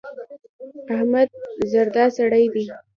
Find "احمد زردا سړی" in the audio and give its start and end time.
0.93-2.45